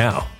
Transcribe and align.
now. 0.00 0.39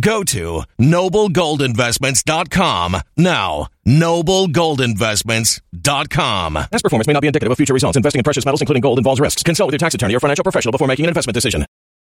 Go 0.00 0.24
to 0.24 0.64
noblegoldinvestments.com 0.80 2.96
now. 3.16 3.68
Noblegoldinvestments.com. 3.86 6.54
Past 6.54 6.84
performance 6.84 7.06
may 7.06 7.12
not 7.12 7.20
be 7.20 7.26
indicative 7.26 7.50
of 7.50 7.58
future 7.58 7.74
results. 7.74 7.96
Investing 7.96 8.20
in 8.20 8.24
precious 8.24 8.44
metals, 8.44 8.62
including 8.62 8.82
gold, 8.82 8.98
involves 8.98 9.20
risks. 9.20 9.42
Consult 9.42 9.66
with 9.68 9.72
your 9.74 9.78
tax 9.78 9.94
attorney 9.94 10.14
or 10.14 10.20
financial 10.20 10.44
professional 10.44 10.72
before 10.72 10.88
making 10.88 11.06
an 11.06 11.10
investment 11.10 11.34
decision. 11.34 11.66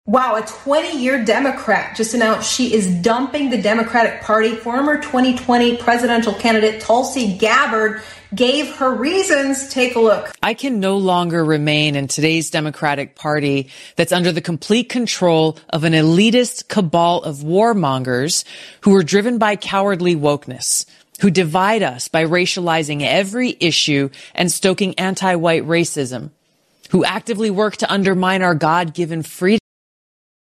Wow, 0.07 0.37
a 0.37 0.43
20 0.43 1.01
year 1.01 1.25
Democrat 1.25 1.97
just 1.97 2.13
announced 2.13 2.53
she 2.53 2.75
is 2.75 2.95
dumping 2.97 3.49
the 3.49 3.63
Democratic 3.63 4.21
Party. 4.21 4.55
Former 4.55 5.01
2020 5.01 5.79
presidential 5.79 6.35
candidate 6.35 6.83
Tulsi 6.83 7.39
Gabbard 7.39 8.03
gave 8.35 8.77
her 8.77 8.95
reasons. 8.95 9.67
Take 9.71 9.95
a 9.95 10.01
look. 10.01 10.31
I 10.43 10.53
can 10.53 10.79
no 10.79 10.99
longer 10.99 11.43
remain 11.43 11.97
in 11.97 12.07
today's 12.07 12.51
Democratic 12.51 13.15
Party 13.15 13.71
that's 13.97 14.13
under 14.13 14.31
the 14.31 14.43
complete 14.43 14.91
control 14.91 15.57
of 15.71 15.85
an 15.85 15.95
elitist 15.95 16.69
cabal 16.69 17.23
of 17.23 17.37
warmongers 17.37 18.45
who 18.83 18.95
are 18.95 19.03
driven 19.03 19.39
by 19.39 19.57
cowardly 19.57 20.15
wokeness, 20.15 20.85
who 21.23 21.31
divide 21.31 21.83
us 21.83 22.09
by 22.09 22.27
racializing 22.27 23.01
every 23.01 23.57
issue 23.59 24.11
and 24.35 24.53
stoking 24.53 24.99
anti-white 24.99 25.65
racism, 25.65 26.29
who 26.91 27.07
actively 27.07 27.51
work 27.51 27.79
to 27.79 27.91
undermine 27.91 28.43
our 28.43 28.55
God-given 28.55 29.23
freedom 29.23 29.61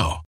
now. 0.00 0.29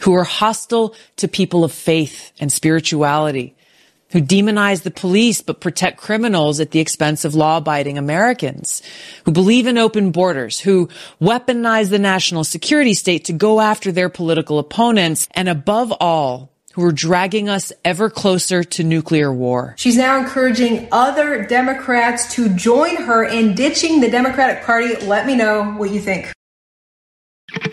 who 0.00 0.14
are 0.14 0.24
hostile 0.24 0.94
to 1.16 1.28
people 1.28 1.64
of 1.64 1.72
faith 1.72 2.32
and 2.40 2.52
spirituality, 2.52 3.54
who 4.10 4.20
demonize 4.20 4.82
the 4.82 4.90
police 4.90 5.42
but 5.42 5.60
protect 5.60 5.98
criminals 5.98 6.60
at 6.60 6.70
the 6.70 6.80
expense 6.80 7.24
of 7.24 7.34
law 7.34 7.58
abiding 7.58 7.98
Americans, 7.98 8.82
who 9.24 9.32
believe 9.32 9.66
in 9.66 9.76
open 9.76 10.10
borders, 10.10 10.60
who 10.60 10.88
weaponize 11.20 11.90
the 11.90 11.98
national 11.98 12.44
security 12.44 12.94
state 12.94 13.26
to 13.26 13.32
go 13.32 13.60
after 13.60 13.92
their 13.92 14.08
political 14.08 14.58
opponents, 14.58 15.28
and 15.32 15.48
above 15.48 15.92
all, 16.00 16.50
who 16.72 16.84
are 16.84 16.92
dragging 16.92 17.48
us 17.48 17.72
ever 17.84 18.08
closer 18.08 18.62
to 18.62 18.84
nuclear 18.84 19.32
war. 19.32 19.74
She's 19.76 19.96
now 19.96 20.16
encouraging 20.18 20.86
other 20.92 21.44
Democrats 21.44 22.34
to 22.36 22.48
join 22.50 22.96
her 22.96 23.24
in 23.24 23.56
ditching 23.56 24.00
the 24.00 24.08
Democratic 24.08 24.62
Party. 24.62 24.94
Let 25.04 25.26
me 25.26 25.34
know 25.34 25.72
what 25.72 25.90
you 25.90 26.00
think. 26.00 26.32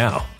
now. 0.00 0.39